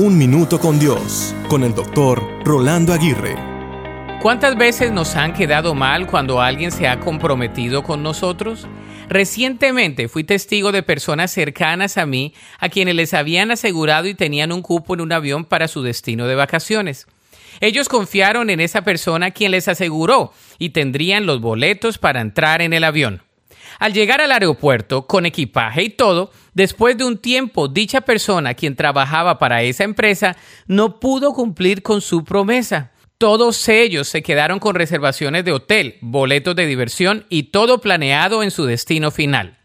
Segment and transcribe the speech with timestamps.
[0.00, 3.34] Un Minuto con Dios, con el doctor Rolando Aguirre.
[4.22, 8.68] ¿Cuántas veces nos han quedado mal cuando alguien se ha comprometido con nosotros?
[9.08, 14.52] Recientemente fui testigo de personas cercanas a mí a quienes les habían asegurado y tenían
[14.52, 17.08] un cupo en un avión para su destino de vacaciones.
[17.58, 22.72] Ellos confiaron en esa persona quien les aseguró y tendrían los boletos para entrar en
[22.72, 23.22] el avión.
[23.78, 28.74] Al llegar al aeropuerto con equipaje y todo, después de un tiempo dicha persona quien
[28.74, 30.36] trabajaba para esa empresa
[30.66, 32.90] no pudo cumplir con su promesa.
[33.18, 38.50] Todos ellos se quedaron con reservaciones de hotel, boletos de diversión y todo planeado en
[38.50, 39.58] su destino final.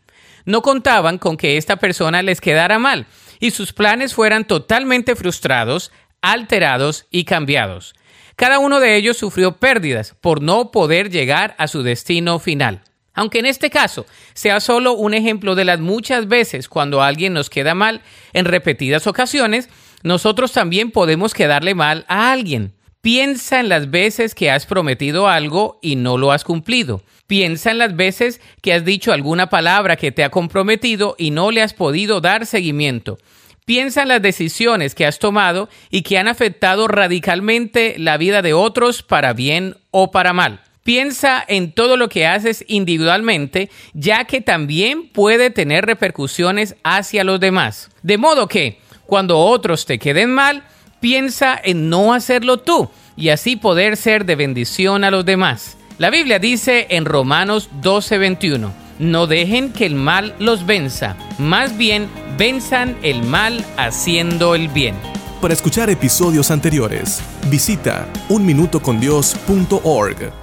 [0.45, 3.07] No contaban con que esta persona les quedara mal
[3.39, 5.91] y sus planes fueran totalmente frustrados,
[6.21, 7.95] alterados y cambiados.
[8.35, 12.81] Cada uno de ellos sufrió pérdidas por no poder llegar a su destino final.
[13.13, 17.49] Aunque en este caso sea solo un ejemplo de las muchas veces cuando alguien nos
[17.49, 18.01] queda mal
[18.33, 19.69] en repetidas ocasiones,
[20.01, 22.73] nosotros también podemos quedarle mal a alguien.
[23.01, 27.03] Piensa en las veces que has prometido algo y no lo has cumplido.
[27.27, 31.51] Piensa en las veces que has dicho alguna palabra que te ha comprometido y no
[31.51, 33.17] le has podido dar seguimiento.
[33.65, 38.53] Piensa en las decisiones que has tomado y que han afectado radicalmente la vida de
[38.53, 40.61] otros para bien o para mal.
[40.83, 47.39] Piensa en todo lo que haces individualmente, ya que también puede tener repercusiones hacia los
[47.39, 47.89] demás.
[48.01, 50.63] De modo que, cuando otros te queden mal,
[50.99, 55.77] piensa en no hacerlo tú y así poder ser de bendición a los demás.
[55.97, 62.09] La Biblia dice en Romanos 12:21, no dejen que el mal los venza, más bien
[62.37, 64.95] venzan el mal haciendo el bien.
[65.41, 70.42] Para escuchar episodios anteriores, visita unminutocondios.org.